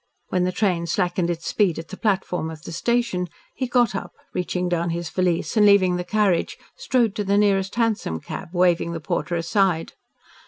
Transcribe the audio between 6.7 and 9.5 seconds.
strode to the nearest hansom cab, waving the porter